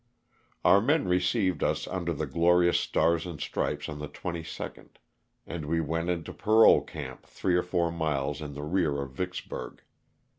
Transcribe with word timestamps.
•Our 0.65 0.83
men 0.83 1.07
received 1.07 1.61
us 1.63 1.87
under 1.87 2.11
the 2.11 2.25
glorious 2.25 2.79
stars 2.79 3.27
and 3.27 3.39
stripes 3.39 3.87
on 3.87 3.99
the 3.99 4.07
32d, 4.09 4.87
and 5.45 5.67
wo 5.67 5.83
went 5.83 6.09
into 6.09 6.33
parole 6.33 6.81
camp 6.83 7.27
three 7.27 7.53
or 7.53 7.61
four 7.61 7.91
miles 7.91 8.41
in 8.41 8.55
the 8.55 8.63
rear 8.63 8.99
of 9.03 9.11
Vicksburg. 9.11 9.83